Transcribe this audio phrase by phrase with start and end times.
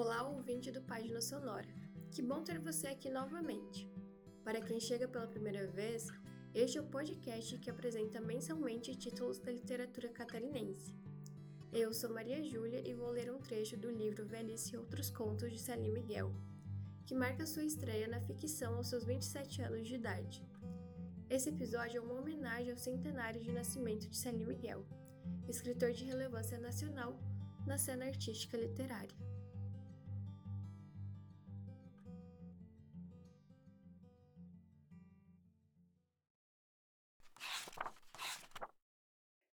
[0.00, 1.66] Olá, ouvinte do Página Sonora.
[2.12, 3.84] Que bom ter você aqui novamente.
[4.44, 6.06] Para quem chega pela primeira vez,
[6.54, 10.94] este é o podcast que apresenta mensalmente títulos da literatura catarinense.
[11.72, 15.50] Eu sou Maria Júlia e vou ler um trecho do livro Velhice e Outros Contos
[15.50, 16.32] de Salim Miguel,
[17.04, 20.46] que marca sua estreia na ficção aos seus 27 anos de idade.
[21.28, 24.86] Esse episódio é uma homenagem ao centenário de nascimento de Salim Miguel,
[25.48, 27.18] escritor de relevância nacional
[27.66, 29.37] na cena artística literária.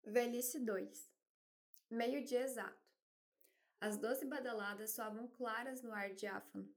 [0.06, 1.10] Velhice 2
[1.90, 2.92] Meio-dia exato.
[3.80, 6.70] As doze badaladas soavam claras no ar diáfano.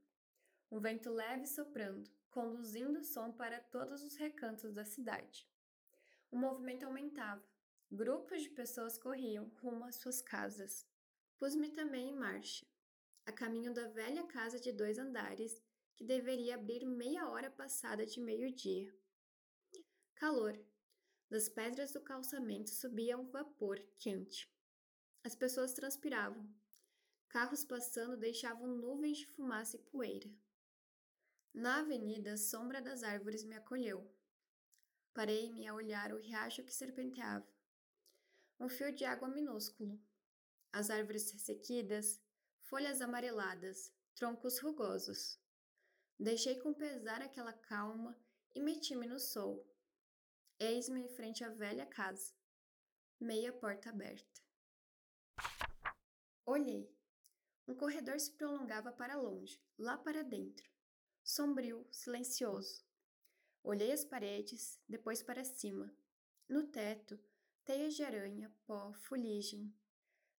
[0.70, 5.44] Um vento leve soprando, conduzindo o som para todos os recantos da cidade.
[6.30, 7.44] O movimento aumentava.
[7.90, 10.86] Grupos de pessoas corriam rumo às suas casas.
[11.36, 12.64] Pus-me também em marcha,
[13.26, 15.60] a caminho da velha casa de dois andares,
[15.96, 18.94] que deveria abrir meia hora passada de meio-dia.
[20.14, 20.56] Calor,
[21.28, 24.50] das pedras do calçamento subia um vapor quente.
[25.24, 26.48] As pessoas transpiravam.
[27.28, 30.30] Carros passando deixavam nuvens de fumaça e poeira.
[31.52, 34.08] Na avenida, a sombra das árvores me acolheu.
[35.12, 37.46] Parei-me a olhar o riacho que serpenteava.
[38.60, 40.00] Um fio de água minúsculo.
[40.72, 42.20] As árvores ressequidas,
[42.60, 45.40] folhas amareladas, troncos rugosos.
[46.18, 48.16] Deixei com pesar aquela calma
[48.54, 49.66] e meti-me no sol,
[50.58, 52.32] Eis-me em frente à velha casa,
[53.20, 54.40] meia porta aberta.
[56.46, 56.90] Olhei.
[57.68, 60.66] Um corredor se prolongava para longe, lá para dentro,
[61.22, 62.82] sombrio, silencioso.
[63.62, 65.94] Olhei as paredes, depois para cima.
[66.48, 67.20] No teto,
[67.62, 69.76] teias de aranha, pó, fuligem.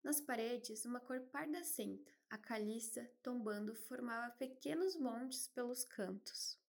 [0.01, 6.59] Nas paredes, uma cor pardacenta, a caliça, tombando, formava pequenos montes pelos cantos.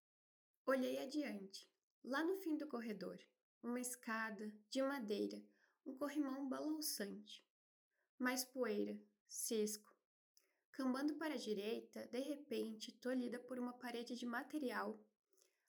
[0.66, 1.66] Olhei adiante,
[2.04, 3.18] lá no fim do corredor
[3.62, 5.42] uma escada de madeira,
[5.84, 7.44] um corrimão balançante.
[8.18, 9.96] Mais poeira, cisco.
[10.72, 14.98] Cambando para a direita, de repente, tolhida por uma parede de material,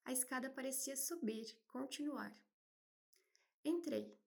[0.05, 2.35] a escada parecia subir, continuar.
[3.63, 4.17] Entrei.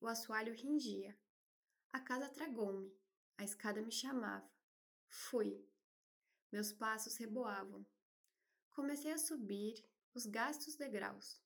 [0.00, 1.18] O assoalho ringia.
[1.92, 2.92] A casa tragou-me.
[3.38, 4.48] A escada me chamava.
[5.06, 5.64] Fui.
[6.50, 7.86] Meus passos reboavam.
[8.70, 9.84] Comecei a subir
[10.14, 11.42] os gastos degraus.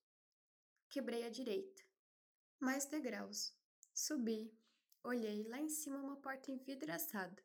[0.89, 1.83] Quebrei à direita.
[2.61, 3.55] Mais degraus.
[3.95, 4.53] Subi.
[5.03, 7.43] Olhei lá em cima uma porta envidraçada.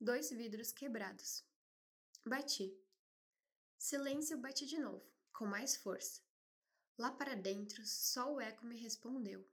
[0.00, 1.44] Dois vidros quebrados.
[2.24, 2.76] Bati.
[3.78, 6.22] Silêncio bati de novo, com mais força.
[6.96, 9.46] Lá para dentro, só o eco me respondeu.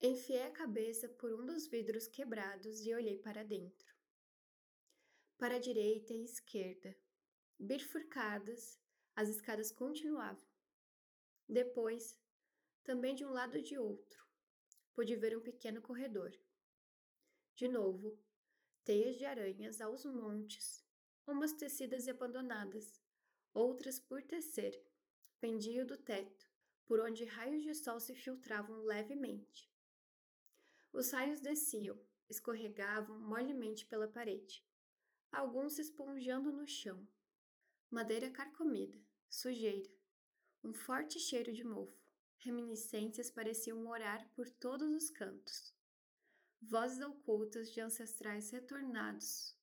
[0.00, 3.94] Enfiei a cabeça por um dos vidros quebrados e olhei para dentro.
[5.38, 6.96] Para a direita e esquerda,
[7.58, 8.78] bifurcadas,
[9.14, 10.51] as escadas continuavam.
[11.52, 12.18] Depois,
[12.82, 14.26] também de um lado e de outro,
[14.94, 16.32] pude ver um pequeno corredor.
[17.54, 18.18] De novo,
[18.84, 20.82] teias de aranhas aos montes,
[21.26, 22.98] umas tecidas e abandonadas,
[23.52, 24.82] outras por tecer,
[25.40, 26.50] pendiam do teto,
[26.86, 29.70] por onde raios de sol se filtravam levemente.
[30.90, 34.66] Os raios desciam, escorregavam molemente pela parede,
[35.30, 37.06] alguns se esponjando no chão.
[37.90, 38.98] Madeira carcomida,
[39.28, 39.92] sujeira,
[40.64, 42.00] um forte cheiro de mofo.
[42.38, 45.74] Reminiscências pareciam morar por todos os cantos.
[46.60, 49.56] Vozes ocultas de ancestrais retornados.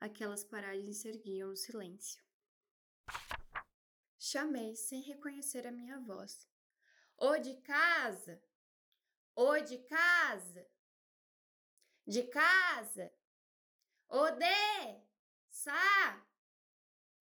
[0.00, 2.22] Aquelas paragens se erguiam no silêncio.
[4.18, 6.48] Chamei sem reconhecer a minha voz.
[7.16, 8.42] Ô de casa!
[9.34, 10.66] Ô de casa!
[12.06, 13.12] De casa!
[14.08, 15.02] Ô de!
[15.50, 16.26] Sá!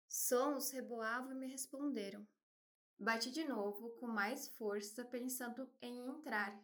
[0.08, 2.26] Sons reboavam e me responderam.
[2.98, 6.56] Bati de novo com mais força, pensando em entrar,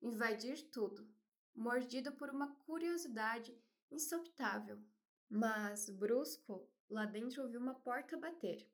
[0.00, 1.08] invadir tudo,
[1.54, 3.56] mordido por uma curiosidade
[3.90, 4.78] insopitável.
[5.28, 8.68] Mas, brusco, lá dentro ouvi uma porta bater.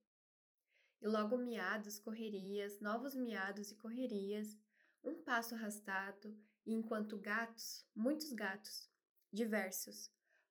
[1.01, 4.56] E logo miados, correrias, novos miados e correrias,
[5.03, 8.89] um passo arrastado, e enquanto gatos, muitos gatos,
[9.33, 10.11] diversos,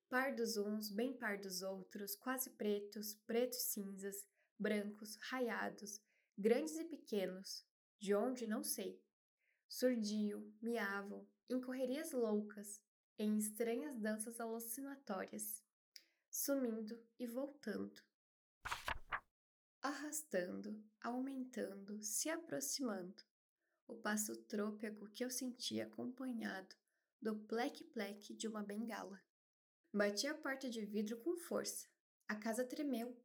[0.09, 4.27] pardos uns, bem pardos outros, quase pretos, pretos cinzas,
[4.59, 6.01] brancos, raiados,
[6.41, 7.63] grandes e pequenos,
[7.99, 8.99] de onde não sei.
[9.69, 12.81] Surdiam, miavam, em correrias loucas,
[13.17, 15.63] em estranhas danças alucinatórias,
[16.31, 18.01] sumindo e voltando,
[19.83, 23.23] arrastando, aumentando, se aproximando.
[23.88, 26.75] O passo trôpego que eu sentia acompanhado
[27.21, 29.21] do pleque-pleque de uma bengala.
[29.93, 31.88] Bati a porta de vidro com força.
[32.27, 33.15] A casa tremeu.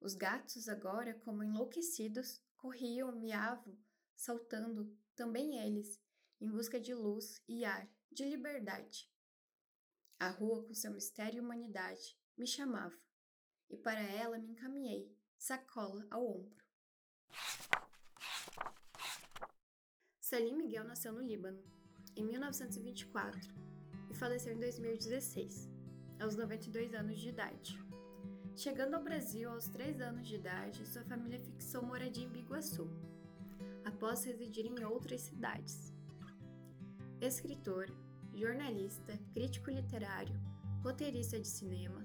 [0.00, 3.78] Os gatos, agora, como enlouquecidos, corriam, miavam,
[4.14, 6.00] saltando, também eles,
[6.40, 9.10] em busca de luz e ar, de liberdade.
[10.18, 12.96] A rua, com seu mistério e humanidade, me chamava,
[13.68, 16.64] e para ela me encaminhei, sacola ao ombro.
[20.20, 21.62] Salim Miguel nasceu no Líbano,
[22.16, 23.40] em 1924,
[24.10, 25.68] e faleceu em 2016,
[26.18, 27.85] aos 92 anos de idade.
[28.56, 32.88] Chegando ao Brasil aos 3 anos de idade, sua família fixou moradia em Biguaçu,
[33.84, 35.92] após residir em outras cidades.
[37.20, 37.94] Escritor,
[38.32, 40.40] jornalista, crítico literário,
[40.82, 42.02] roteirista de cinema,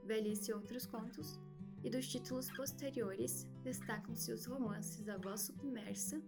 [0.04, 1.40] Velhice e Outros Contos,
[1.84, 6.22] e dos títulos posteriores destacam-se os romances A Voz Submersa,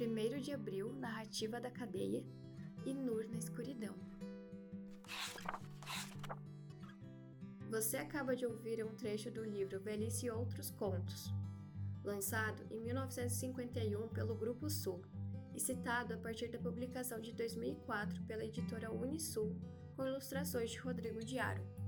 [0.00, 2.24] 1 de Abril, Narrativa da Cadeia
[2.86, 3.94] e Nur na Escuridão.
[7.70, 11.32] Você acaba de ouvir um trecho do livro Velhice e Outros Contos,
[12.02, 15.02] lançado em 1951 pelo Grupo Sul
[15.54, 19.54] e citado a partir da publicação de 2004 pela editora Unisul,
[19.94, 21.79] com ilustrações de Rodrigo Diaro.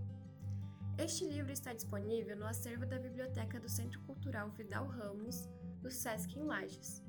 [0.98, 5.48] Este livro está disponível no acervo da Biblioteca do Centro Cultural Vidal Ramos,
[5.80, 7.02] do Sesc em Lages,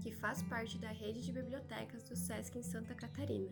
[0.00, 3.50] que faz parte da rede de bibliotecas do Sesc em Santa Catarina.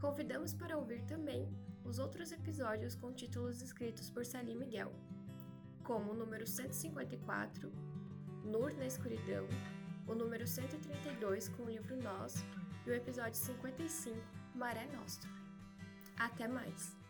[0.00, 1.52] Convidamos para ouvir também
[1.84, 4.92] os outros episódios com títulos escritos por Salim Miguel,
[5.82, 7.70] como o número 154,
[8.44, 9.46] Nur na Escuridão,
[10.06, 12.44] o número 132 com o livro Nós
[12.86, 14.16] e o episódio 55,
[14.54, 15.28] Maré Nostro.
[16.16, 17.03] Até mais!